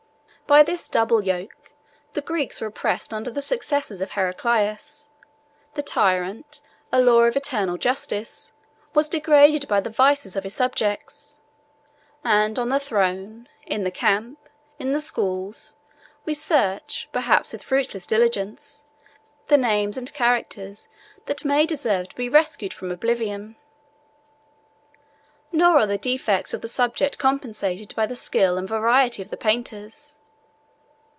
By 0.47 0.63
this 0.63 0.89
double 0.89 1.23
yoke, 1.23 1.71
the 2.11 2.19
Greeks 2.19 2.59
were 2.59 2.67
oppressed 2.67 3.13
under 3.13 3.31
the 3.31 3.41
successors 3.41 4.01
of 4.01 4.11
Heraclius; 4.11 5.09
the 5.75 5.81
tyrant, 5.81 6.61
a 6.91 6.99
law 6.99 7.21
of 7.21 7.37
eternal 7.37 7.77
justice, 7.77 8.51
was 8.93 9.07
degraded 9.07 9.65
by 9.69 9.79
the 9.79 9.89
vices 9.89 10.35
of 10.35 10.43
his 10.43 10.53
subjects; 10.53 11.39
and 12.21 12.59
on 12.59 12.67
the 12.67 12.81
throne, 12.81 13.47
in 13.65 13.85
the 13.85 13.91
camp, 13.91 14.39
in 14.77 14.91
the 14.91 14.99
schools, 14.99 15.77
we 16.25 16.33
search, 16.33 17.07
perhaps 17.13 17.53
with 17.53 17.63
fruitless 17.63 18.05
diligence, 18.05 18.83
the 19.47 19.57
names 19.57 19.95
and 19.95 20.13
characters 20.13 20.89
that 21.27 21.45
may 21.45 21.65
deserve 21.65 22.09
to 22.09 22.15
be 22.17 22.27
rescued 22.27 22.73
from 22.73 22.91
oblivion. 22.91 23.55
Nor 25.53 25.77
are 25.79 25.87
the 25.87 25.97
defects 25.97 26.53
of 26.53 26.59
the 26.59 26.67
subject 26.67 27.17
compensated 27.17 27.95
by 27.95 28.05
the 28.05 28.17
skill 28.17 28.57
and 28.57 28.67
variety 28.67 29.21
of 29.21 29.29
the 29.29 29.37
painters. 29.37 30.17